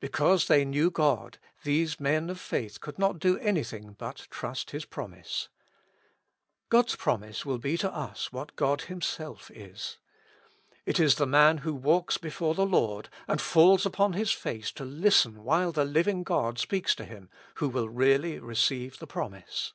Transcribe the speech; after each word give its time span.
Because 0.00 0.48
they 0.48 0.64
knew 0.64 0.90
God 0.90 1.36
these 1.62 2.00
men 2.00 2.30
of 2.30 2.40
faith 2.40 2.80
could 2.80 2.98
not 2.98 3.18
do 3.18 3.36
anything 3.36 3.92
but 3.98 4.26
trust 4.30 4.70
His 4.70 4.86
promise. 4.86 5.50
God's 6.70 6.96
promise 6.96 7.44
will 7.44 7.58
be 7.58 7.76
to 7.76 7.92
us 7.94 8.32
what 8.32 8.56
God 8.56 8.80
Himself 8.88 9.50
is. 9.50 9.98
It 10.86 10.98
is 10.98 11.16
the 11.16 11.26
man 11.26 11.58
who 11.58 11.74
walks 11.74 12.16
before 12.16 12.54
the 12.54 12.64
Lord, 12.64 13.10
and 13.26 13.42
falls 13.42 13.84
upon 13.84 14.14
his 14.14 14.32
face 14.32 14.72
to 14.72 14.86
listen 14.86 15.44
while 15.44 15.70
the 15.70 15.84
living 15.84 16.22
God 16.22 16.58
speaks 16.58 16.94
to 16.94 17.04
him, 17.04 17.28
who 17.56 17.68
will 17.68 17.90
really 17.90 18.38
receive 18.38 18.98
the 18.98 19.06
promise. 19.06 19.74